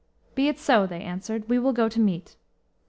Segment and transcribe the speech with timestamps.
[0.33, 2.35] "Be it so," they answered, "we will go to meat."